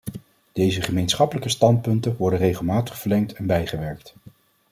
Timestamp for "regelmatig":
2.39-2.99